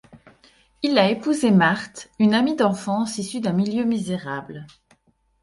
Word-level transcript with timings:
Il 0.81 0.97
a 0.97 1.11
épousé 1.11 1.51
Marthe, 1.51 2.09
une 2.17 2.33
amie 2.33 2.55
d'enfance 2.55 3.19
issue 3.19 3.39
d'un 3.39 3.53
milieu 3.53 3.83
misérable. 3.83 4.65